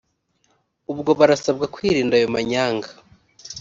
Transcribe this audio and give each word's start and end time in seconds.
ubwo 0.91 1.11
barasabwa 1.19 1.65
kwirinda 1.75 2.13
ayo 2.19 2.27
manyanga 2.33 2.89